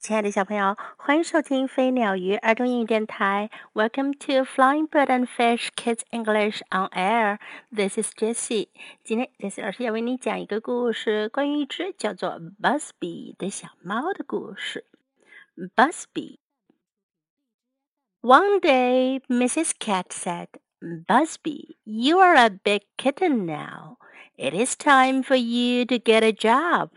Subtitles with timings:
[0.00, 3.50] 亲爱的小朋友，欢迎收听飞鸟鱼儿童英语电台。
[3.74, 7.38] Welcome to Flying Bird and Fish Kids English on Air.
[7.70, 8.68] This is Jessie.
[9.04, 14.86] 今天 Jessie 老师要为你讲一个故事，关于一只叫做 Buzby 的小猫的故事。
[15.76, 16.38] Buzby.
[18.22, 19.72] One day, Mrs.
[19.78, 20.48] Cat said,
[20.80, 23.98] "Buzby, you are a big kitten now.
[24.38, 26.88] It is time for you to get a job."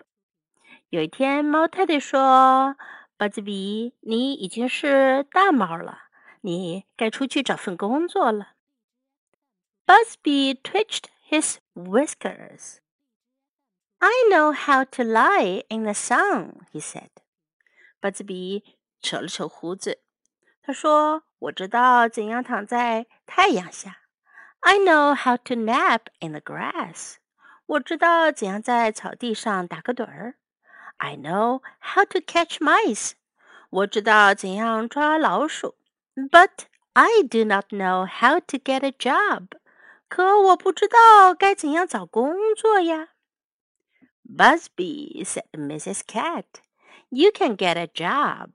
[0.94, 2.78] 有一天，猫太太说
[3.18, 6.04] ：“巴兹比，你已经是大猫了，
[6.42, 8.50] 你该出去找份工作了。”
[9.88, 12.78] Busby twitched his whiskers.
[13.98, 17.10] I know how to lie in the sun, he said.
[18.00, 20.04] 巴兹比扯了扯胡子，
[20.62, 24.02] 他说：“我知道怎样躺在太阳下。”
[24.62, 27.16] I know how to nap in the grass.
[27.66, 30.36] 我知道怎样在草地上打个盹儿。
[30.98, 33.14] I know how to catch mice.
[33.70, 35.76] 我知道怎样抓老鼠。
[36.16, 39.48] But I do not know how to get a job.
[40.08, 43.10] 可我不知道该怎样找工作呀。
[44.24, 46.02] Buzby said, "Mrs.
[46.06, 46.46] Cat,
[47.10, 48.50] you can get a job."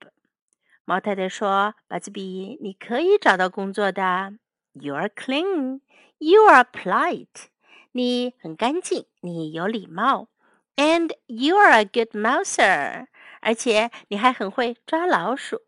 [0.85, 4.35] 猫太太说：“巴兹比，你可以找到工作的。
[4.73, 5.81] You are clean,
[6.19, 7.49] you are polite.
[7.93, 10.29] 你很干净，你有礼貌。”
[10.79, 13.09] And you are a good mouser，
[13.41, 15.63] 而且你还很会抓老鼠。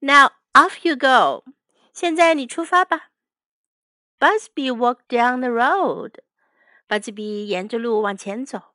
[0.00, 1.42] Now off you go，
[1.94, 3.08] 现在你出发吧。
[4.20, 6.10] Buzby walked down the road.
[6.10, 6.14] road，
[6.86, 8.74] 巴兹比沿着路往前走。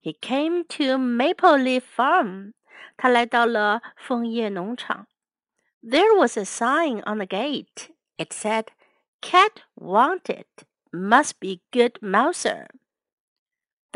[0.00, 2.52] He came to Maple Leaf Farm，
[2.96, 5.08] 他来到了枫叶农场。
[5.82, 7.90] There was a sign on the gate.
[8.16, 8.66] It said,
[9.20, 10.46] "Cat wanted.
[10.92, 12.68] Must be good mouser."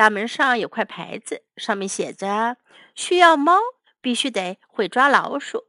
[0.01, 2.57] 大门上有块牌子，上面写着
[2.97, 3.59] ：“需要猫，
[4.01, 5.67] 必须得会抓老鼠。”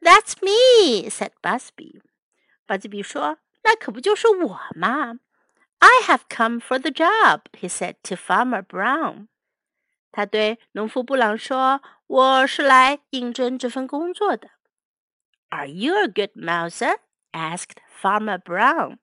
[0.00, 2.00] That's me," said Busby.
[2.64, 5.18] 巴兹比说：“那可不就是我吗
[5.80, 9.26] ？”I have come for the job," he said to Farmer Brown.
[10.12, 14.50] 他对农夫布朗说：“我是来应征这份工作的。”
[15.50, 16.98] Are you a good mouser?
[17.32, 18.98] asked Farmer Brown.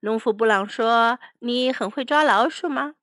[0.00, 2.94] 农夫布朗说：“你很会抓老鼠吗？”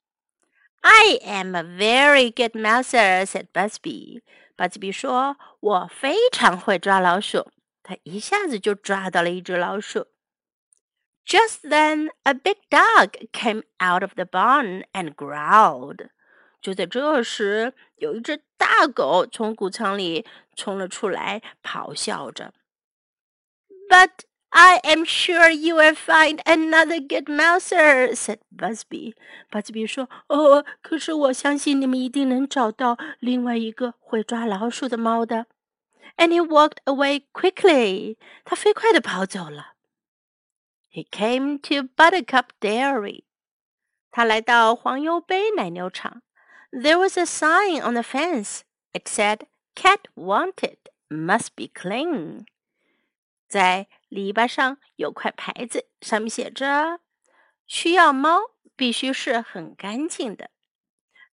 [0.81, 4.21] I am a very good mouser," said Buzby.
[4.55, 7.51] 巴兹比说：“我非常会抓老鼠。”
[7.83, 10.07] 他一下子就抓到了一只老鼠。
[11.25, 16.09] Just then, a big dog came out of the barn and growled.
[16.61, 22.53] 就在这时，有一只大狗从谷仓里冲了出来，咆哮着。
[23.89, 24.11] But
[24.59, 29.13] I am sure you will find another good mouser," said Buzby.
[29.51, 35.45] 巴兹比说：“哦，可是我相信你们一定能找到另外一个会抓老鼠的猫的。”
[36.17, 38.17] And he walked away quickly.
[38.43, 39.75] 他飞快地跑走了。
[40.91, 43.25] He came to Buttercup Dairy.
[44.09, 46.23] 他来到黄油杯奶牛场。
[46.71, 48.61] There was a sign on the fence.
[48.91, 49.41] It said,
[49.75, 50.77] "Cat wanted,
[51.09, 52.47] must be clean."
[53.47, 56.99] 在篱笆上有块牌子，上面写着
[57.67, 58.39] ：“需要猫，
[58.75, 60.49] 必须是很干净的。”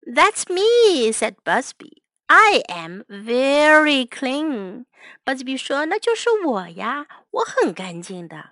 [0.06, 2.02] That's me," said Busby.
[2.26, 4.86] "I am very clean."
[5.24, 8.50] Busby 说：“那就是我呀，我很干净的。”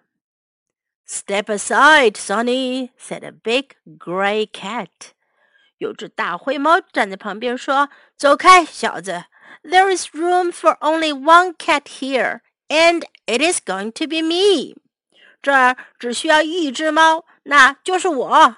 [1.06, 4.88] Step aside, Sonny," said a big gray cat.
[5.78, 9.24] 有只大灰猫站在旁边说：“走开，小子。
[9.62, 12.40] There is room for only one cat here
[12.72, 14.72] and it is going to be me.
[14.72, 14.76] me。
[15.42, 18.56] 这儿只需要一只猫，那就是我。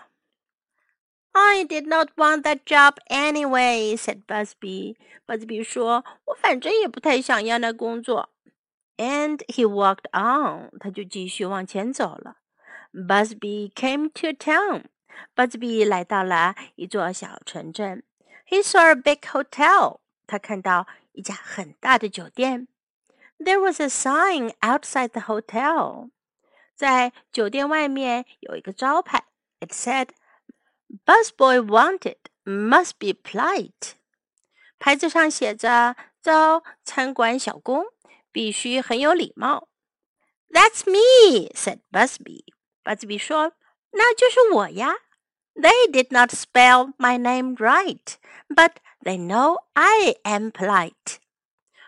[1.33, 4.95] I did not want that job anyway," said Buzby.
[5.27, 8.31] Buzby 说：“我反正也不太想要那工作。”
[8.99, 10.71] And he walked on.
[10.79, 12.37] 他就继续往前走了。
[12.93, 14.85] Buzby came to town.
[15.35, 18.05] Buzby 来到了一座小城镇。
[18.49, 19.99] He saw a big hotel.
[20.29, 22.69] 他看到一家很大的酒店。
[23.45, 26.11] there was a sign outside the hotel.
[26.75, 29.25] 在酒店外面有一个招牌。
[29.61, 30.09] It said,
[31.07, 33.93] "Busboy wanted, must be polite."
[34.79, 37.85] 牌子上写着“招餐馆小工，
[38.33, 39.69] 必须很有礼貌。”
[40.51, 42.45] That's me," said Buzby.
[42.85, 43.55] Buzby 说
[43.93, 44.95] ：“那就是我呀。”
[45.55, 48.17] They did not spell my name right,
[48.49, 51.19] but they know I am polite.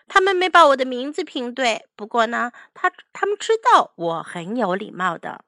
[0.07, 5.45] 他们没把我的名字拼对，不过呢，他他们知道我很有礼貌的。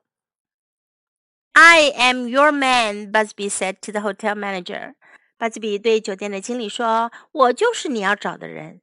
[1.52, 4.94] I am your man, Busby said to the hotel manager.
[5.37, 8.81] 巴兹比对酒店的经理说：“我就是你要找的人。”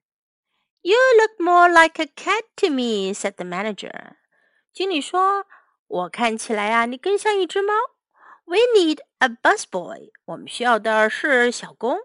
[0.82, 4.16] You look more like a cat to me," said the manager.
[4.74, 5.46] 经理说
[5.88, 7.74] ：“我看起来啊，你更像一只猫。”
[8.46, 10.12] We need a busboy.
[10.26, 11.98] 我们需要的是小工。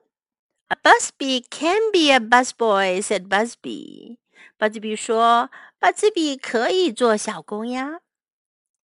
[0.71, 4.19] A buzby can be a busboy," said Buzby.
[4.57, 5.51] Buzby 说
[5.81, 8.03] ：“巴兹比可以做小工呀。”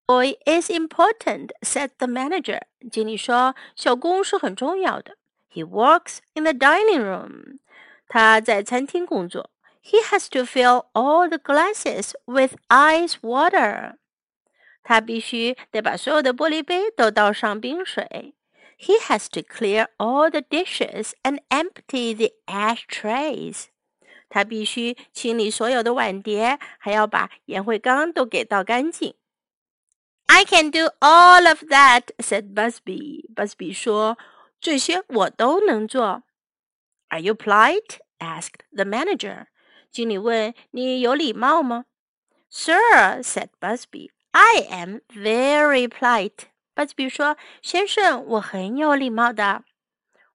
[0.07, 2.61] Boy is important," said the manager.
[2.89, 5.17] 经理说：“小工是很重要的。”
[5.61, 7.59] Works in the dining room.
[8.07, 9.49] 他在餐厅工作。
[9.83, 13.97] He has to fill all the glasses with ice water.
[14.83, 18.35] 他必须得把所有的玻璃杯都倒上冰水。
[18.77, 23.65] he has to clear all the dishes and empty the ashtrays.
[24.29, 29.15] 他必须清理所有的碗碟，还要把烟灰缸都给倒干净。
[30.25, 33.31] I can do all of that," said Buzby.
[33.35, 34.17] Buzby 说
[34.59, 36.23] ：“这些我都能做。”
[37.09, 37.99] Are you polite?
[38.17, 39.47] asked the manager.
[39.91, 41.85] 经理问：“你有礼貌吗？”
[42.49, 46.45] Sir, said Buzby, I am very polite.
[46.75, 49.63] But b 说：“先生，我很有礼貌的。”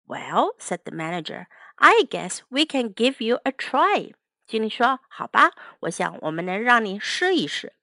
[0.07, 1.47] Well, said the manager,
[1.77, 4.15] I guess we can give you a try.
[4.47, 5.51] 经理说：“好吧，
[5.81, 7.75] 我想我们能让你试一试。”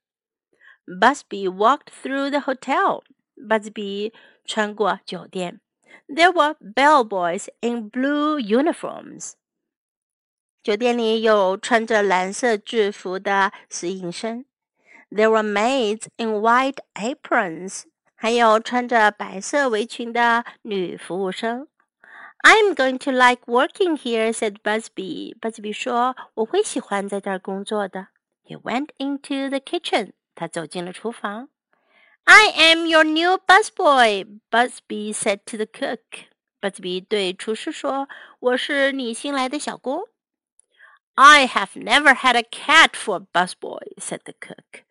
[0.88, 3.04] Buzby walked through the hotel.
[3.36, 4.14] Buzby
[4.46, 5.60] 穿过酒店。
[6.08, 9.34] There were bellboys in blue uniforms.
[10.64, 14.46] 酒店里有穿着蓝色制服的侍应生。
[15.10, 17.84] There were maids in white aprons.
[18.26, 21.68] 还有穿着白色围裙的女服务生。
[22.42, 25.38] I'm going to like working here," said Buzby.
[25.40, 28.08] Buzby 说：“我会喜欢在这儿工作的。”
[28.44, 30.14] He went into the kitchen.
[30.34, 31.50] 他走进了厨房。
[32.24, 36.00] "I am your new busboy," Buzby said to the cook.
[36.60, 38.10] Buzby 对厨师说
[38.42, 40.02] ：“我是你新来的小工。”
[41.14, 44.85] "I have never had a cat for busboy," said the cook.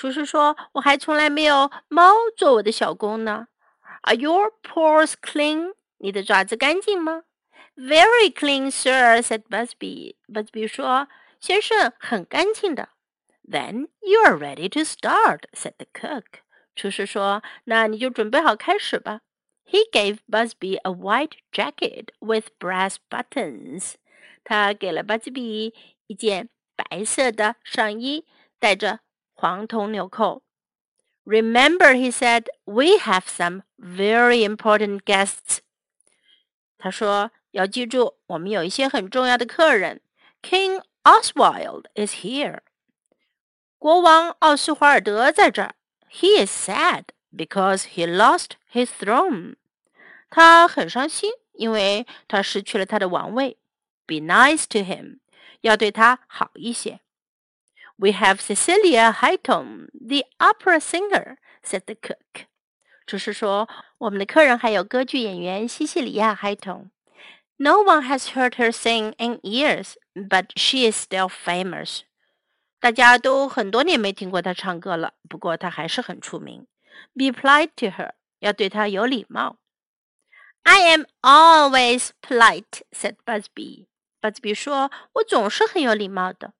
[0.00, 3.48] 厨师说：“我还从来没有猫做我的小工呢。”
[4.08, 5.74] Are your paws clean?
[5.98, 7.24] 你的爪子干净吗
[7.76, 10.16] ？Very clean, sir," said Busby.
[10.26, 11.06] Busby 说
[11.38, 12.88] ：“先生，很干净的。”
[13.46, 16.24] Then you are ready to start," said the cook.
[16.74, 19.20] 厨师说：“那你就准备好开始吧。”
[19.68, 23.96] He gave Busby a white jacket with brass buttons.
[24.44, 25.74] 他给了巴兹比
[26.06, 28.24] 一件白色的上衣，
[28.58, 29.00] 带着
[29.39, 30.43] 黄铜纽扣。
[31.25, 35.59] Remember, he said, we have some very important guests.
[36.77, 40.01] 他说要记住，我们有一些很重要的客人。
[40.41, 42.59] King Oswald is here.
[43.79, 45.75] 国王奥斯华尔德在这儿。
[46.11, 47.05] He is sad
[47.35, 49.55] because he lost his throne.
[50.29, 53.57] 他很伤心，因为他失去了他的王位。
[54.05, 55.17] be nice to him，
[55.61, 56.99] 要对他好一些。
[58.00, 62.46] we have Cecilia Hightone, the opera singer," said the cook.
[63.06, 63.68] 厨师说
[63.98, 66.90] ：“我们的客人还有歌剧演员西西里亚·海童。
[67.56, 72.00] No one has heard her sing in years, but she is still famous。
[72.80, 76.66] 大家都很多年没听过她唱歌了，不过她还是很出名。
[77.14, 79.58] Be polite to her，要对她有礼貌。
[80.62, 83.86] I am always polite," said Buzby.
[84.22, 86.54] Buzby 说，我总是很有礼貌的。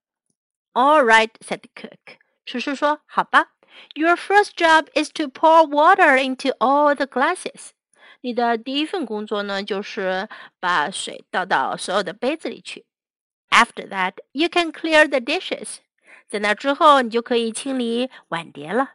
[0.75, 2.19] all right, said the cook.
[2.45, 3.53] 厨师说：“好吧。”
[3.95, 7.73] Your first job is to pour water into all the glasses.
[13.53, 15.81] after that, you can clear the dishes.
[16.29, 18.95] 在那之后，你就可以清理碗碟了。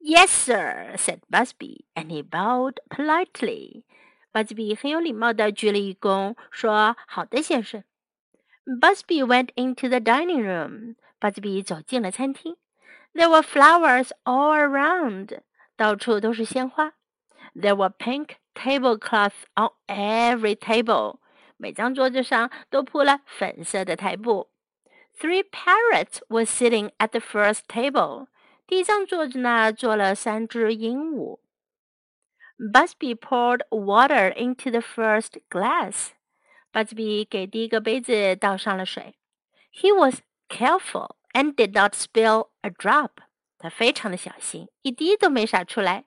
[0.00, 3.84] Yes, sir," said Buzby, and he bowed politely.
[4.32, 7.84] 巴兹比很有礼貌地鞠了一躬，说：“好的，先生。”
[8.66, 10.96] Buzby went into the dining room.
[11.20, 12.56] Buzby 走进了餐厅。
[13.12, 15.40] There were flowers all around.
[15.76, 16.94] 到处都是鲜花。
[17.54, 21.18] There were pink tablecloths on every table.
[21.56, 24.50] 每张桌子上都铺了粉色的台布。
[25.18, 28.28] Three parrots were sitting at the first table.
[28.66, 31.40] 第一张桌子呢，坐了三只鹦鹉。
[32.58, 36.10] Buzby poured water into the first glass.
[36.72, 39.14] Buzby 给第一个杯子倒上了水。
[39.72, 43.10] He was careful and did not spill a drop.
[43.58, 46.04] 他非常的小心，一滴都没洒出来。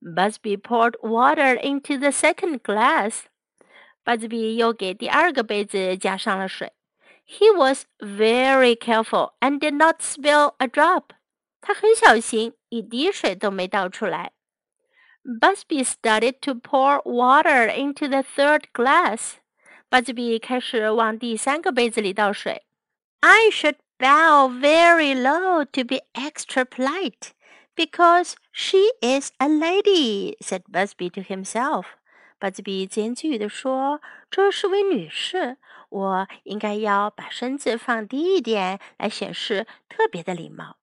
[0.00, 3.22] Buzby poured water into the second glass.
[4.04, 6.72] Buzby 又给第二个杯子加上了水。
[7.26, 11.04] He was very careful and did not spill a drop.
[11.62, 14.32] 他很小心，一滴水都没倒出来。
[15.24, 19.36] Buzby started to pour water into the third glass.
[19.90, 22.64] Buzby 开始往第三个杯子里倒水。
[23.20, 27.30] I should bow very low to be extra polite
[27.74, 31.84] because she is a lady," said Buzby to himself.
[32.38, 35.56] 巴兹比自言自语地说：“这是位女士，
[35.88, 40.76] 我应该要把身子放低一点，来显示特别的礼貌。”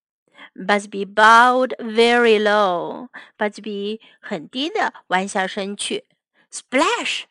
[0.55, 3.09] Buzby bowed very low.
[3.37, 6.05] 巴兹比很低的弯下身去。
[6.51, 7.25] Splash!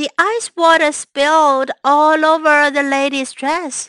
[0.00, 3.88] The ice water spilled all over the lady's dress.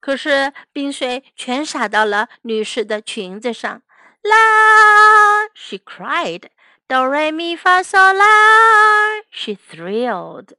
[0.00, 3.80] 可是冰水全洒到了女士的裙子上。
[4.20, 6.50] 啦！She cried.
[6.86, 9.22] Do re mi fa sol la.
[9.30, 10.50] She thrilled.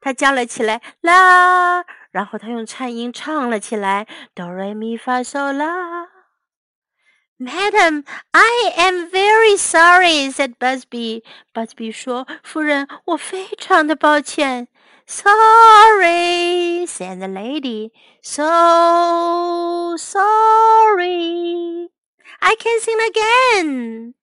[0.00, 4.08] 她叫了起来啦，然后她用颤音唱了起来。
[4.34, 5.97] Do re mi fa sol la.
[7.38, 11.22] Madam, I am very sorry," said Busby.
[11.54, 14.68] Busby 说：“夫人，我非常的抱歉。”
[15.06, 17.92] Sorry, said the lady.
[18.20, 21.90] So sorry.
[22.40, 24.14] I can sing again.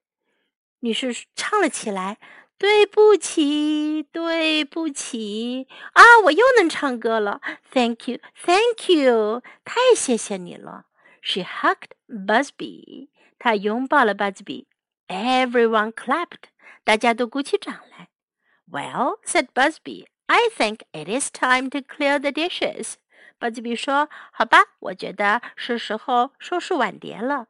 [0.81, 2.17] 女士唱了起来。
[2.57, 6.03] 对不起，对不起啊！
[6.23, 7.41] 我又能唱歌了。
[7.71, 9.41] Thank you, thank you.
[9.65, 10.85] 太谢谢你了。
[11.27, 14.67] She hugged Buzby，她拥抱了 Buzby。
[15.07, 16.49] Everyone clapped，
[16.83, 18.09] 大家都鼓起掌来。
[18.69, 22.93] Well, said Buzby, I think it is time to clear the dishes.
[23.39, 27.47] 巴兹比说：“好吧，我觉得是时候收拾碗碟了。”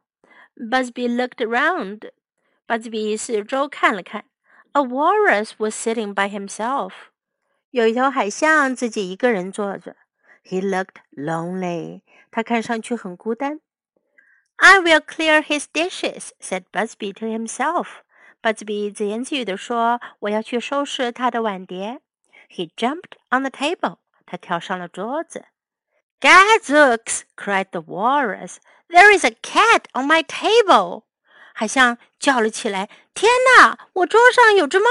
[0.56, 2.12] Buzby looked around.
[2.64, 4.24] 巴兹比四周看了看。
[4.72, 6.92] A walrus was sitting by himself.
[7.70, 9.96] 有一头海象自己一个人坐着。
[10.44, 12.00] He looked lonely.
[12.30, 13.60] 他看上去很孤单。
[14.58, 18.02] I will clear his dishes," said Buzby to himself.
[18.42, 22.00] Buzby 自言自语地说：“我要去收拾他的碗碟。”
[22.48, 23.98] He jumped on the table.
[24.24, 25.46] 他跳上了桌子。
[26.20, 28.56] "Gadzooks!" cried the walrus.
[28.88, 31.02] "There is a cat on my table!"
[31.52, 34.86] 海象叫了起来：“天哪，我桌上有只猫！”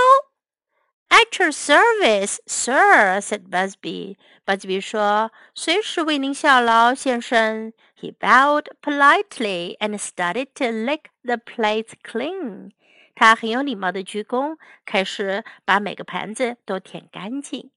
[1.15, 4.17] at your service, sir," said Buzby.
[4.43, 12.71] 巴基比说：“随时为您效劳，先生。” He bowed politely and started to lick the plates clean.
[13.15, 17.71] 他很有礼貌的鞠躬，开始把每个盘子都舔干净。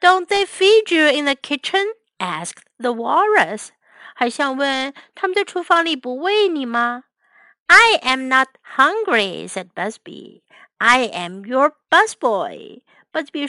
[0.00, 1.84] "Don't they feed you in the kitchen?"
[2.18, 3.68] asked the walrus.
[4.14, 7.04] 还想问他们在厨房里不喂你吗
[7.66, 10.40] ？I am not hungry, said Buzby.
[10.78, 12.82] I am your busboy.
[13.12, 13.48] busboy。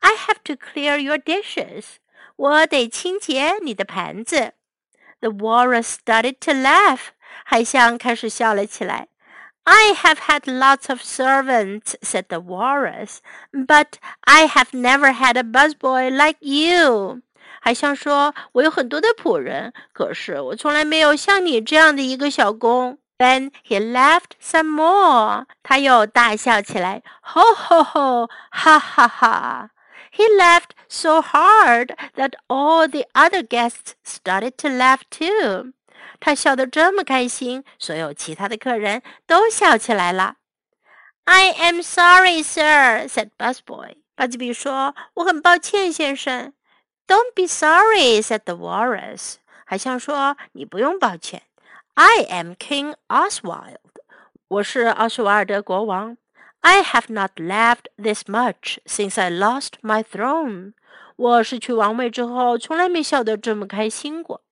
[0.00, 1.84] I have to clear your dishes。
[2.36, 4.54] 我得清洁你的盘子。
[5.20, 7.10] ”The walrus started to laugh。
[7.44, 9.08] 海象开始笑了起来。
[9.64, 13.18] I have had lots of servants, said the walrus,
[13.52, 17.22] but I have never had a busboy like you.
[17.60, 25.45] 海象说：“我有很多的仆人，可是我从来没有像你这样的一个小工。” Then he laughed some more.
[25.63, 27.01] 他又大笑起来。
[27.21, 28.29] Ho ho ho!
[28.51, 29.69] Ha ha ha!
[30.11, 35.73] He laughed so hard that all the other guests started to laugh too.
[36.19, 40.35] 他笑得这么开心，所有其他的客人都笑起来了。
[41.25, 43.97] I am sorry, sir," said Busboy.
[44.15, 46.53] 巴吉比说：“我很抱歉，先生。”
[47.07, 49.35] Don't be sorry," said the walrus.
[49.65, 51.43] 海象说：“你不用抱歉。”
[51.94, 53.76] I am King Oswald.
[54.48, 56.16] 我是奥斯瓦尔德国王。
[56.60, 60.72] I have not laughed this much since I lost my throne.
[61.16, 64.42] 我失去王位之后，从来没笑得这么开心过。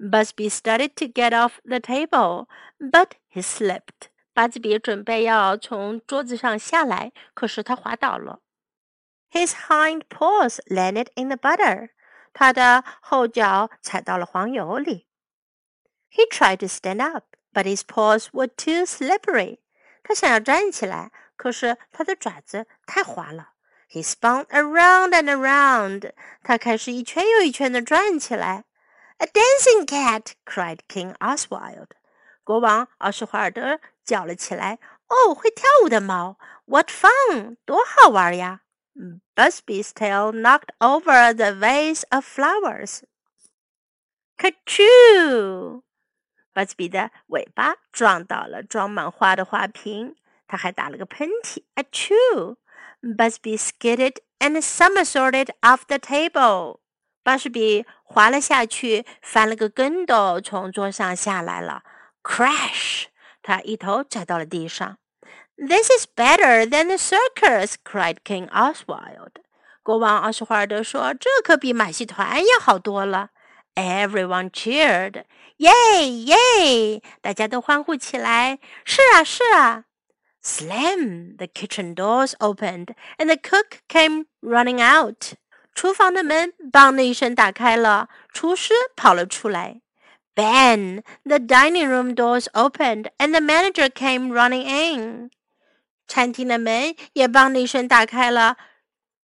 [0.00, 2.48] Buzby started to get off the table,
[2.80, 4.08] but he slipped.
[4.32, 8.40] 巴兹比准备要从桌子上下来，可是他滑倒了。
[9.30, 11.90] His hind paws landed in the butter.
[12.32, 15.06] 他的后脚踩到了黄油里。
[16.14, 19.58] he tried to stand up, but his paws were too slippery.
[20.02, 23.50] 他想要站起来，可是他的爪子太滑了。
[23.90, 26.12] He spun around and around.
[26.42, 28.64] 他开始一圈又一圈的转起来。
[29.18, 30.32] A dancing cat!
[30.44, 31.88] cried King Oswald.
[32.42, 34.78] 国王奥斯华尔德叫了起来
[35.08, 37.56] ：“哦，会跳舞的猫！What fun！
[37.64, 38.62] 多好玩呀
[39.36, 43.02] ！”Buzby's tail knocked over the vase of flowers.
[44.36, 45.82] Kachoo!
[46.54, 50.14] 把自己的尾巴撞倒了装满花的花瓶，
[50.46, 51.64] 他还打了个喷嚏。
[51.74, 52.56] Achoo!
[53.02, 56.78] Buzby skidded and somersaulted off the table.
[57.22, 61.82] 巴士比滑了下去，翻了个跟斗，从桌上下来了。
[62.22, 63.06] Crash！
[63.42, 64.96] 他一头栽到了地上。
[65.56, 67.74] This is better than the circus!
[67.84, 69.32] cried King Oswald.
[69.82, 73.30] 国王奥斯华尔德说：“这可比马戏团要好多了。”
[73.76, 75.24] Everyone cheered.
[75.57, 76.25] Yay!
[76.25, 77.01] Yay!
[77.21, 78.59] 大家都欢呼起来。
[78.85, 79.85] 是啊，是啊。
[80.41, 81.35] Slam!
[81.35, 85.33] The kitchen doors opened, and the cook came running out.
[85.75, 89.81] 厨房的门“梆”的一声打开了，厨师跑了出来。
[90.33, 91.03] Bang!
[91.23, 95.31] The dining room doors opened, and the manager came running in.
[96.07, 98.55] 餐厅的门也“梆”的一声打开了，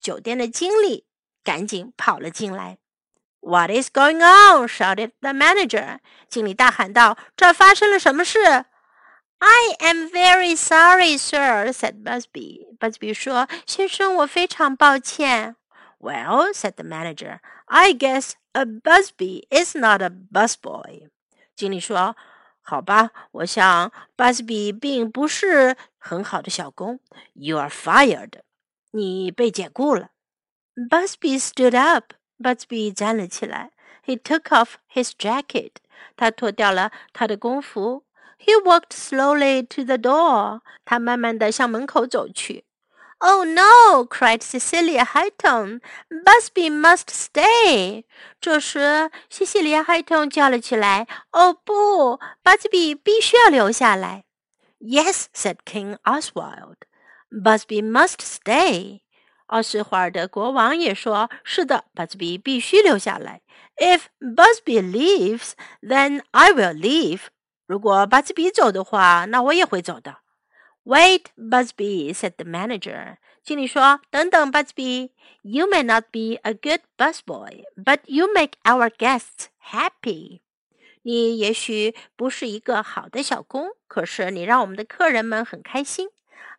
[0.02, 1.06] 酒店的经理
[1.44, 2.78] 赶紧跑了进来。
[3.41, 4.67] what is going on?
[4.69, 5.99] shouted the manager.
[6.29, 8.39] 经理大喊道：“这发生了什么事？”
[9.81, 12.77] Am very sorry, sir, said Buzby.
[12.79, 15.57] Buzby 说：“先生，我非常抱歉。”
[15.99, 21.09] Well, said the manager, I guess a buzby is not a busboy.
[21.57, 22.17] 经理说
[22.63, 27.01] ：“好吧，我想 Buzby 并不是很好的小工。
[27.35, 28.41] You are fired.
[28.93, 30.11] 你被解雇了。”
[30.77, 32.15] Stood up.
[32.43, 33.71] Buzby 站了起来。
[34.05, 35.73] He took off his jacket.
[36.17, 38.05] 他脱掉了他的工服。
[38.39, 40.61] He walked slowly to the door.
[40.85, 42.65] 他慢慢地向门口走去。
[43.19, 44.07] Oh no!
[44.07, 45.81] cried Cecilia Hightone.
[46.09, 48.05] Buzby must stay.
[48.41, 54.25] 这时，西西里亚·海顿叫了起来：“哦不，Buzby 必须要留下来。
[54.81, 56.77] ”Yes, said King Oswald.
[57.31, 59.03] Buzby must stay.
[59.51, 63.43] 奥斯华尔德国王也说：“是的，巴斯比必须留下来。
[63.77, 65.53] If Busby leaves,
[65.83, 67.23] then I will leave.
[67.67, 70.19] 如果巴斯比走的话，那我也会走的。”
[70.87, 73.17] Wait, Busby, said the manager.
[73.43, 75.11] 经理说：“等等，Busby.
[75.43, 80.43] You may not be a good busboy, but you make our guests happy.
[81.03, 86.09] 你也许不是一个好的小工，可是你让我们的客人们很开心。”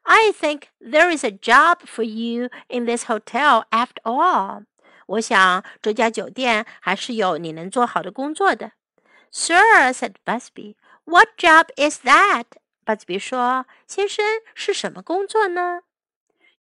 [0.04, 4.66] I think there is a job for you in this hotel after all.
[5.08, 8.72] 我想这家酒店还是有你能做好的工作的。
[9.32, 12.46] Sir said Buzby, "What job is that?"
[12.84, 15.82] 巴兹比说：“先生，是什么工作呢？”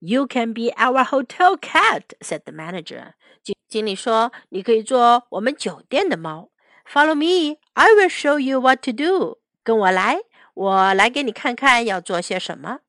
[0.01, 3.15] You can be our hotel cat," said the manager.
[3.43, 6.51] 经经理说，你可以做我们酒店的猫。
[6.87, 9.39] Follow me, I will show you what to do.
[9.63, 10.19] 跟我来，
[10.55, 12.81] 我来给你看看要做些什么。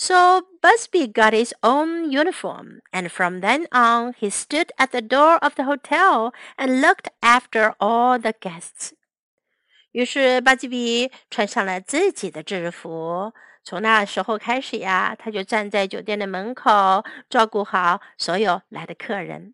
[0.00, 5.36] so Buzby got his own uniform, and from then on he stood at the door
[5.44, 8.92] of the hotel and looked after all the guests.
[9.92, 13.34] 于是巴基比穿上了自己的制服。
[13.62, 19.52] 从那时候开始呀，他就站在酒店的门口，照顾好所有来的客人。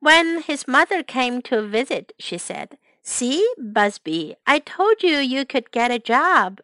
[0.00, 2.72] When his mother came to visit, she said,
[3.02, 6.58] "See, Buzby, I told you you could get a job."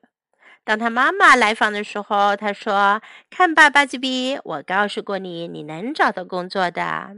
[0.63, 7.15] 当他妈妈来访的时候，他说：“看吧，巴基比，我告诉过你，你能找到工作的。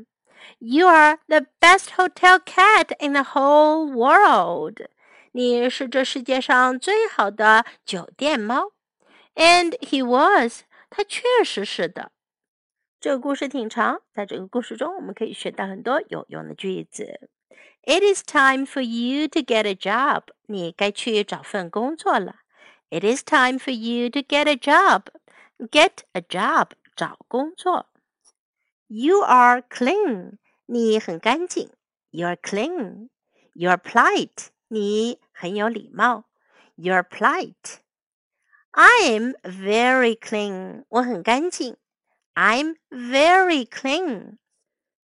[0.59, 4.87] You are the best hotel cat in the whole world.”
[5.33, 8.71] 你是这世界上最好的酒店猫，
[9.35, 12.11] and he was，他确实是的。
[12.99, 17.29] 这个故事挺长，在这个故事中，我们可以学到很多有用的句子。
[17.83, 22.35] It is time for you to get a job，你该去找份工作了。
[22.95, 27.87] It is time for you to get a job，get a job，找工作。
[28.87, 31.71] You are clean，你很干净。
[32.09, 34.47] You are clean。You are polite。
[34.67, 36.25] 你很有礼貌。
[36.75, 37.79] You're polite.
[38.73, 40.85] I'm very clean.
[40.89, 41.77] 我很干净。
[42.33, 44.37] I'm very clean.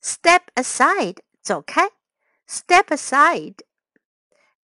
[0.02, 1.18] Step aside.
[1.40, 1.90] 走开。
[2.46, 3.56] Step aside.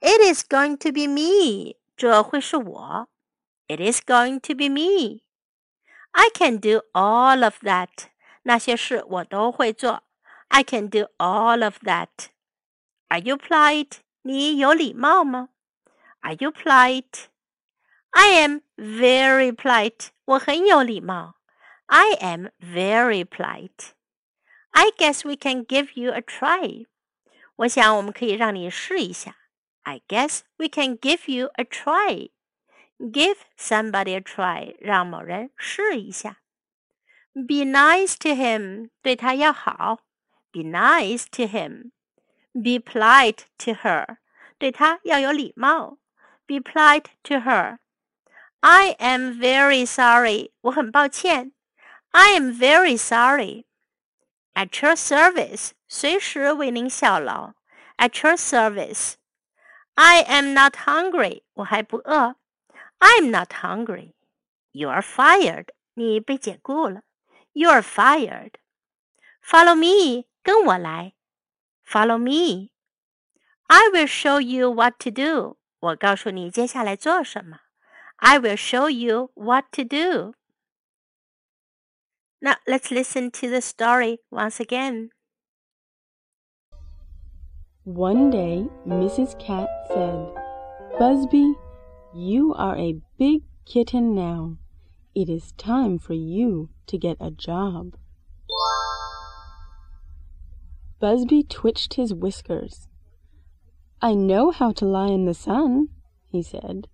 [0.01, 1.77] It is going to be me.
[1.97, 3.09] 这会是我。
[3.71, 5.25] It is going to be me.
[6.13, 8.09] I can do all of that.
[8.43, 10.03] 那些事我都会做。
[10.49, 12.29] I can do all of that.
[13.09, 13.99] Are you polite?
[14.23, 15.51] 你有礼貌吗？
[16.21, 17.27] Are you polite?
[18.11, 20.09] I am very polite.
[20.25, 21.35] 我很有礼貌。
[21.87, 23.91] I am very polite.
[24.71, 26.87] I guess we can give you a try.
[27.57, 29.37] 我想我们可以让你试一下。
[29.83, 32.31] I guess we can give you a try.
[33.01, 34.77] Give somebody a try.
[34.81, 36.39] 让某人试一下。
[37.33, 38.91] Be nice to him.
[39.03, 40.01] 对他要好。
[40.53, 41.91] Be nice to him.
[42.55, 44.17] Be polite to her，
[44.57, 45.99] 对她要有礼貌。
[46.47, 47.77] Be polite to her.
[48.61, 51.53] I am very sorry，我很抱歉。
[52.13, 53.67] I am very sorry.
[54.55, 57.53] At your service，随时为您效劳。
[57.99, 59.17] At your service.
[59.97, 62.37] I am not hungry，我还不饿。
[63.02, 64.14] I'm not hungry.
[64.72, 65.70] You're fired.
[65.96, 67.02] 你被解雇了。
[67.54, 68.54] You're fired.
[69.44, 70.28] Follow me.
[70.44, 71.14] 跟我来。
[71.86, 72.70] Follow me.
[73.68, 75.58] I will show you what to do.
[75.80, 77.60] 我告诉你接下来做什么。
[78.18, 80.36] I will show you what to do.
[82.40, 85.10] Now let's listen to the story once again.
[87.84, 89.38] One day, Mrs.
[89.40, 90.34] Cat said,
[91.00, 91.56] Buzby,
[92.14, 94.58] you are a big kitten now.
[95.16, 97.96] It is time for you to get a job.
[101.02, 102.88] Buzby twitched his whiskers.
[104.02, 105.90] I know how to lie in the sun,
[106.28, 106.88] he said.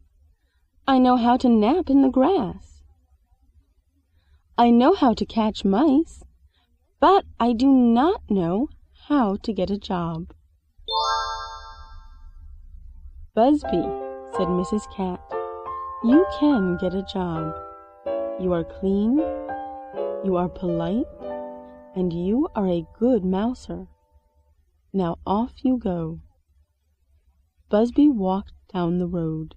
[0.87, 2.83] I know how to nap in the grass.
[4.57, 6.23] I know how to catch mice,
[6.99, 8.69] but I do not know
[9.07, 10.33] how to get a job.
[13.35, 14.06] Buzby,
[14.37, 14.87] said Mrs.
[14.95, 15.19] Cat,
[16.03, 17.55] you can get a job.
[18.39, 19.17] You are clean,
[20.23, 21.07] you are polite,
[21.95, 23.87] and you are a good mouser.
[24.93, 26.19] Now off you go.
[27.71, 29.55] Buzby walked down the road.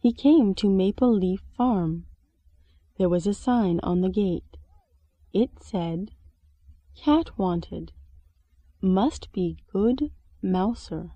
[0.00, 2.06] He came to Maple Leaf Farm.
[2.98, 4.56] There was a sign on the gate.
[5.32, 6.10] It said,
[6.96, 7.92] Cat wanted.
[8.82, 10.10] Must be good
[10.42, 11.12] mouser.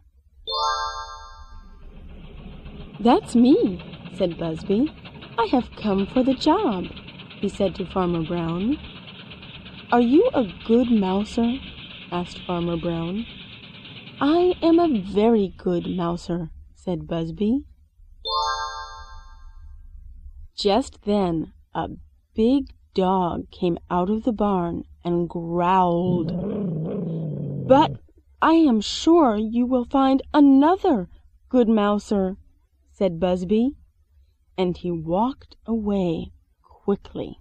[3.01, 3.81] That's me,
[4.17, 4.89] said Buzby.
[5.37, 6.85] I have come for the job,
[7.41, 8.79] he said to Farmer Brown.
[9.91, 11.55] Are you a good mouser?
[12.13, 13.27] asked Farmer Brown.
[14.21, 17.65] I am a very good mouser, said Buzby.
[20.57, 21.89] Just then a
[22.35, 26.29] big dog came out of the barn and growled.
[27.67, 27.97] But
[28.41, 31.09] I am sure you will find another
[31.49, 32.37] good mouser,
[32.97, 33.73] said Buzby,
[34.57, 36.31] and he walked away
[36.63, 37.39] quickly.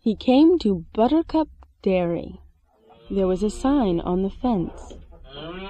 [0.00, 1.48] He came to Buttercup
[1.82, 2.40] Dairy.
[3.08, 4.94] There was a sign on the fence.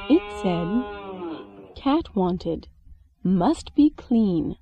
[0.09, 2.69] It said, Cat wanted.
[3.23, 4.57] Must be clean.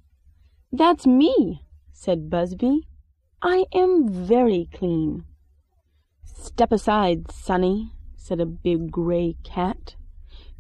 [0.73, 2.81] That's me, said Buzby.
[3.41, 5.25] I am very clean.
[6.25, 9.95] Step aside, Sonny, said a big gray cat.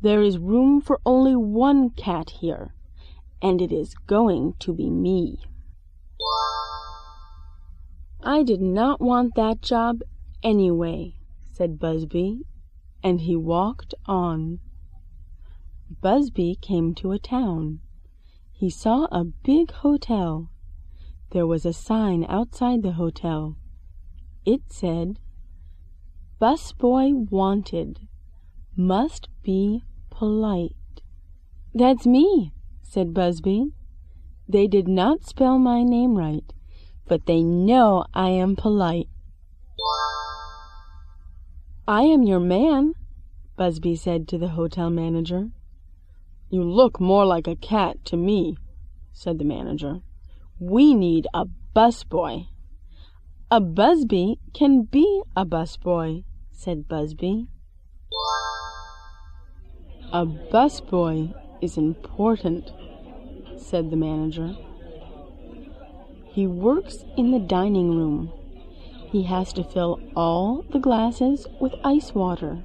[0.01, 2.73] There is room for only one cat here,
[3.43, 5.41] and it is going to be me.
[8.23, 10.03] I did not want that job
[10.41, 11.17] anyway,
[11.53, 12.43] said Buzby,
[13.03, 14.61] and he walked on.
[16.01, 17.81] Buzby came to a town.
[18.53, 20.49] He saw a big hotel.
[21.31, 23.57] There was a sign outside the hotel.
[24.45, 25.19] It said,
[26.41, 28.07] Busboy wanted.
[28.77, 29.83] Must be
[30.19, 30.75] polite.
[31.73, 32.53] That's me,
[32.83, 33.71] said Buzby.
[34.49, 36.43] They did not spell my name right,
[37.07, 39.07] but they know I am polite.
[41.87, 42.95] I am your man,
[43.57, 45.51] Buzby said to the hotel manager.
[46.51, 48.57] You look more like a cat to me,
[49.13, 50.01] said the manager.
[50.59, 51.45] We need a
[51.77, 52.49] busboy.
[53.53, 57.47] A Buzby can be a busboy, said Buzby.
[60.11, 62.73] A busboy is important,
[63.59, 64.57] said the manager.
[66.25, 68.33] He works in the dining room.
[69.13, 72.65] He has to fill all the glasses with ice water.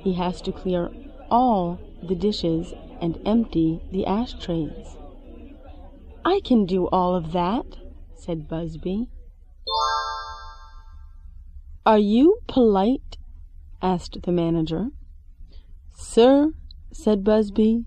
[0.00, 0.90] He has to clear
[1.30, 4.96] all the dishes and empty the ashtrays.
[6.24, 7.66] I can do all of that,
[8.14, 9.08] said Buzby.
[11.84, 13.18] Are you polite?
[13.82, 14.88] asked the manager.
[15.98, 16.52] Sir,
[16.92, 17.86] said Buzby,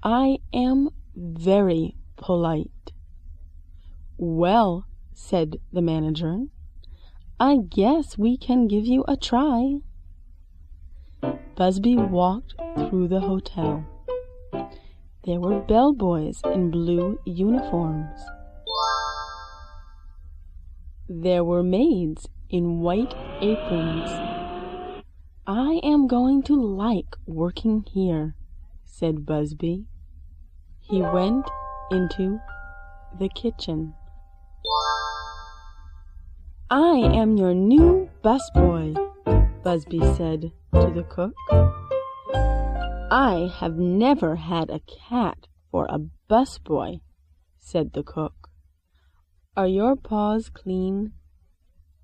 [0.00, 2.92] I am very polite.
[4.16, 6.44] Well, said the manager,
[7.40, 9.78] I guess we can give you a try.
[11.56, 13.84] Buzby walked through the hotel.
[15.24, 18.20] There were bellboys in blue uniforms.
[21.08, 24.37] There were maids in white aprons.
[25.50, 28.34] I am going to like working here,
[28.84, 29.86] said Buzby.
[30.82, 31.48] He went
[31.90, 32.38] into
[33.18, 33.94] the kitchen.
[36.68, 38.92] I am your new busboy,
[39.62, 41.32] Buzby said to the cook.
[43.10, 47.00] I have never had a cat for a busboy,
[47.56, 48.50] said the cook.
[49.56, 51.14] Are your paws clean?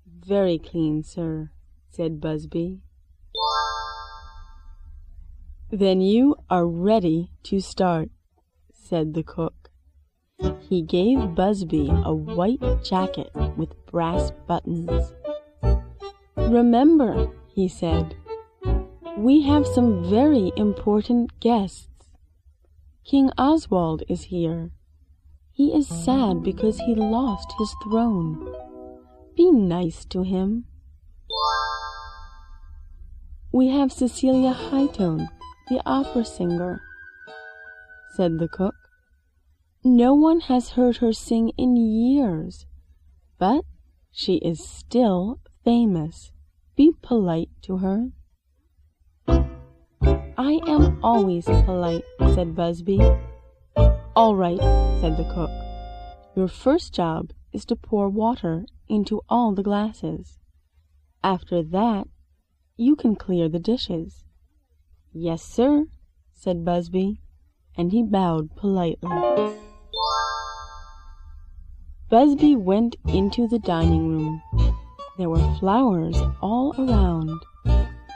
[0.07, 1.51] Very clean, sir,
[1.91, 2.79] said Buzby.
[5.71, 8.09] Then you are ready to start,
[8.71, 9.69] said the cook.
[10.69, 15.13] He gave Buzby a white jacket with brass buttons.
[16.37, 18.15] Remember, he said,
[19.17, 21.87] we have some very important guests.
[23.03, 24.71] King Oswald is here.
[25.51, 28.53] He is sad because he lost his throne.
[29.35, 30.65] Be nice to him.
[33.55, 35.29] We have Cecilia Hightone,
[35.69, 36.81] the opera singer,
[38.13, 38.75] said the cook.
[39.81, 42.65] No one has heard her sing in years,
[43.39, 43.63] but
[44.11, 46.33] she is still famous.
[46.75, 48.09] Be polite to her.
[49.25, 52.99] I am always polite, said Buzby.
[54.17, 54.59] All right,
[54.99, 55.51] said the cook.
[56.35, 60.39] Your first job is to pour water into all the glasses.
[61.23, 62.07] After that,
[62.77, 64.23] you can clear the dishes.
[65.13, 65.85] Yes, sir,
[66.33, 67.19] said Buzby,
[67.77, 69.09] and he bowed politely.
[72.11, 74.41] Buzby went into the dining room.
[75.17, 77.31] There were flowers all around.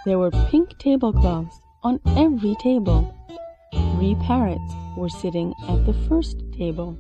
[0.06, 3.16] There were pink tablecloths on every table.
[3.96, 6.98] Three parrots were sitting at the first table.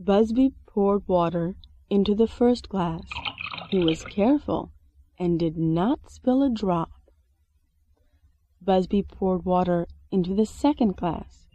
[0.00, 1.54] Buzby poured water
[1.90, 3.02] into the first glass.
[3.70, 4.72] He was careful
[5.18, 6.90] and did not spill a drop.
[8.62, 11.48] Buzby poured water into the second glass.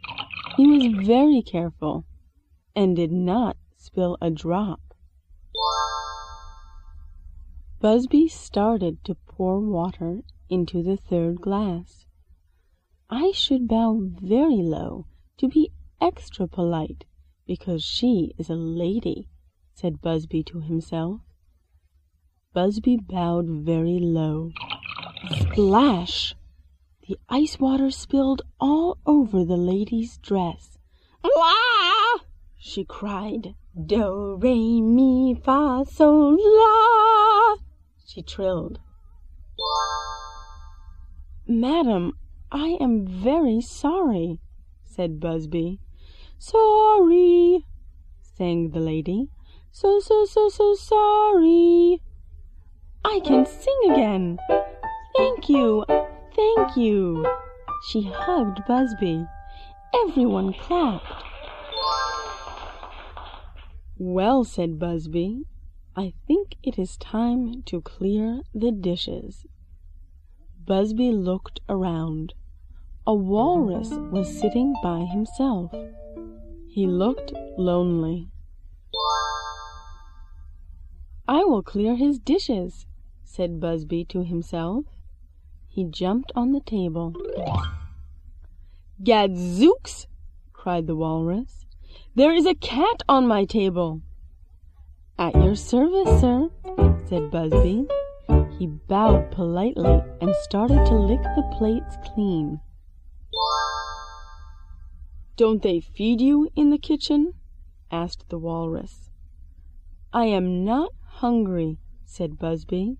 [0.56, 2.04] He was very careful
[2.76, 4.94] and did not spill a drop.
[7.80, 12.06] Buzby started to pour water into the third glass.
[13.10, 15.06] I should bow very low
[15.38, 17.06] to be extra polite
[17.44, 19.28] because she is a lady,
[19.72, 21.20] said Buzby to himself.
[22.54, 24.52] Buzby bowed very low.
[25.40, 26.36] Splash!
[27.08, 30.78] The ice water spilled all over the lady's dress.
[31.24, 32.20] La!
[32.56, 33.56] she cried.
[33.74, 37.56] Do, re, mi, fa, sol, la
[38.06, 38.78] she trilled.
[41.48, 42.12] Madam,
[42.52, 44.38] I am very sorry,
[44.84, 45.80] said Buzby.
[46.38, 47.66] Sorry,
[48.20, 49.26] sang the lady.
[49.72, 52.00] So, so, so, so sorry.
[53.06, 54.38] I can sing again.
[55.16, 55.84] Thank you,
[56.34, 57.24] thank you.
[57.88, 59.28] She hugged Buzby.
[59.94, 61.22] Everyone clapped.
[63.98, 65.44] Well, said Buzby,
[65.94, 69.46] I think it is time to clear the dishes.
[70.66, 72.34] Buzby looked around.
[73.06, 75.70] A walrus was sitting by himself.
[76.66, 78.30] He looked lonely.
[81.28, 82.86] I will clear his dishes,
[83.34, 84.84] said Buzby to himself.
[85.68, 87.12] He jumped on the table.
[89.02, 90.06] Gadzooks!
[90.52, 91.66] cried the walrus.
[92.14, 94.02] There is a cat on my table.
[95.18, 96.48] At your service, sir,
[97.08, 97.88] said Buzby.
[98.56, 102.60] He bowed politely and started to lick the plates clean.
[105.36, 107.32] Don't they feed you in the kitchen?
[107.90, 109.10] asked the walrus.
[110.12, 112.96] I am not hungry, said Buzby.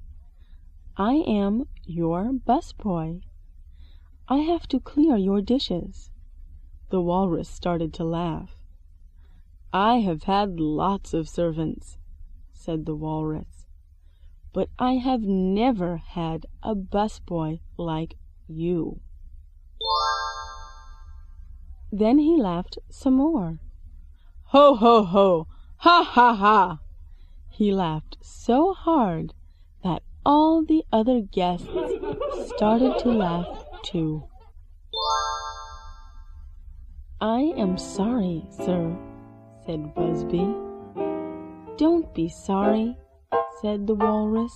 [0.97, 3.23] I am your busboy.
[4.29, 6.13] I have to clear your dishes.
[6.91, 8.55] The walrus started to laugh.
[9.73, 11.99] I have had lots of servants,
[12.53, 13.67] said the walrus.
[14.53, 19.01] But I have never had a busboy like you.
[21.91, 23.59] Then he laughed some more.
[24.45, 25.49] Ho, ho, ho!
[25.79, 26.79] Ha, ha, ha!
[27.49, 29.35] He laughed so hard
[30.27, 31.69] all the other guests
[32.57, 34.25] started to laugh too.
[37.21, 38.97] I am sorry, sir,
[39.65, 40.45] said Buzby.
[41.77, 42.97] Don't be sorry,
[43.61, 44.55] said the walrus.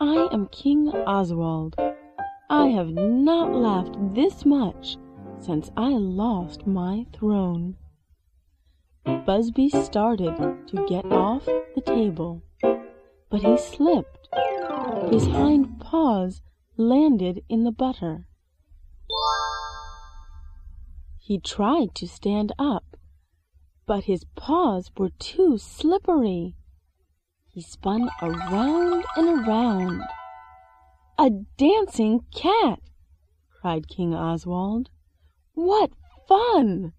[0.00, 1.76] I am King Oswald.
[2.50, 4.96] I have not laughed this much
[5.38, 7.76] since I lost my throne.
[9.04, 10.36] Buzby started
[10.68, 12.42] to get off the table,
[13.30, 14.21] but he slipped.
[15.10, 16.42] His hind paws
[16.76, 18.26] landed in the butter.
[21.18, 22.96] He tried to stand up,
[23.86, 26.56] but his paws were too slippery.
[27.48, 30.02] He spun around and around.
[31.18, 32.80] A dancing cat!
[33.50, 34.88] cried King Oswald.
[35.52, 35.90] What
[36.26, 36.94] fun!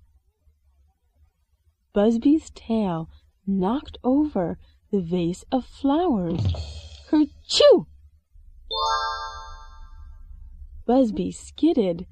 [1.94, 3.10] Buzby's tail
[3.48, 4.58] knocked over
[4.92, 6.42] the vase of flowers.
[7.08, 7.88] Kerchoo!
[10.86, 12.06] Buzby skidded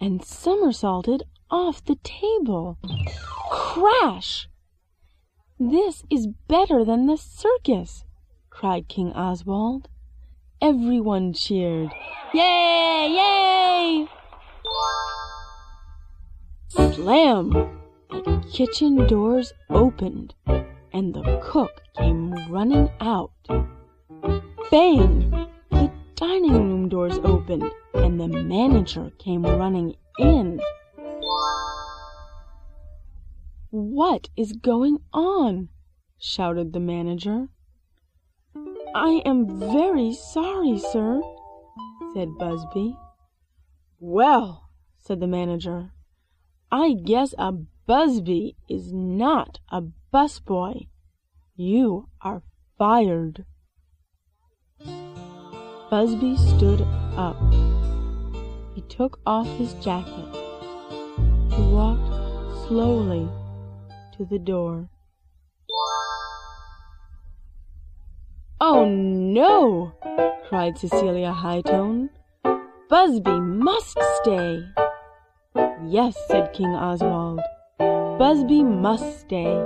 [0.00, 2.78] and somersaulted off the table.
[3.50, 4.48] Crash!
[5.58, 8.04] This is better than the circus,
[8.50, 9.88] cried King Oswald.
[10.60, 11.90] Everyone cheered.
[12.34, 13.08] Yay!
[13.10, 14.08] Yay!
[16.68, 17.50] Slam!
[18.10, 20.34] The kitchen doors opened,
[20.92, 23.32] and the cook came running out.
[24.70, 25.47] Bang!
[26.18, 30.60] Dining room doors opened, and the manager came running in.
[33.70, 35.68] What is going on?
[36.18, 37.50] shouted the manager.
[38.96, 41.22] I am very sorry, sir,
[42.14, 42.98] said Buzby.
[44.00, 45.92] Well, said the manager,
[46.72, 47.52] I guess a
[47.86, 50.88] Buzby is not a busboy.
[51.54, 52.42] You are
[52.76, 53.46] fired.
[55.90, 56.82] Buzby stood
[57.16, 57.40] up.
[58.74, 60.28] He took off his jacket.
[61.50, 63.26] He walked slowly
[64.18, 64.90] to the door.
[68.60, 69.92] Oh no!
[70.48, 72.10] cried Cecilia Hightone.
[72.90, 74.62] Buzby must stay.
[75.86, 77.40] Yes, said King Oswald.
[77.78, 79.56] Buzby must stay.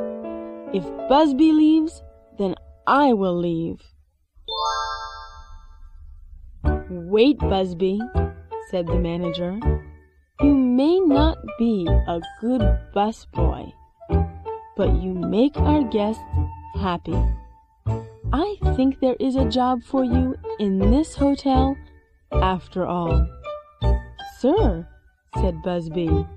[0.72, 2.00] If Buzby leaves,
[2.38, 2.54] then
[2.87, 3.80] I will leave.
[6.92, 7.98] Wait, Buzby,
[8.70, 9.59] said the manager.
[10.40, 12.61] You may not be a good
[12.94, 13.72] busboy,
[14.76, 16.22] but you make our guests
[16.74, 17.16] happy.
[18.33, 21.76] I think there is a job for you in this hotel
[22.33, 23.26] after all.
[24.38, 24.87] Sir,
[25.37, 26.28] said Buzby,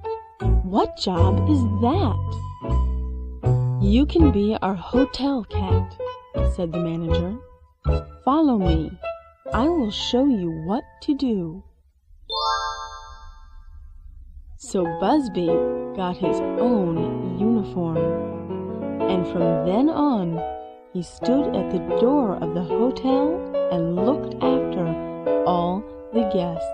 [0.63, 3.79] what job is that?
[3.81, 5.97] You can be our hotel cat,
[6.55, 7.37] said the manager.
[8.23, 8.91] Follow me.
[9.53, 11.63] I will show you what to do.
[14.57, 17.97] So Buzby got his own uniform,
[19.03, 20.41] and from then on
[20.93, 23.39] he stood at the door of the hotel
[23.71, 26.65] and looked after all the guests.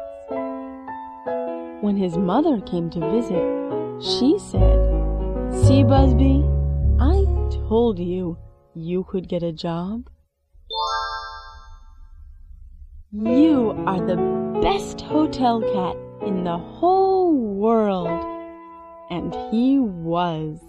[1.84, 4.80] When his mother came to visit, she said,
[5.52, 6.42] See, Buzby,
[7.02, 7.26] I
[7.68, 8.38] told you
[8.74, 10.08] you could get a job.
[13.13, 14.17] You are the
[14.61, 18.25] best hotel cat in the whole world.
[19.11, 20.61] And he was.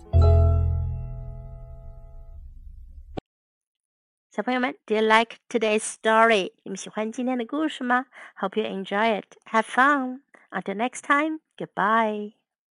[4.30, 6.52] 小朋友们，Do you like today's story？
[6.64, 8.06] 你们喜欢今天的故事吗？
[8.40, 9.36] Hope you enjoy it.
[9.52, 10.20] Have fun.
[10.52, 11.40] Until next time.
[11.58, 12.34] Goodbye.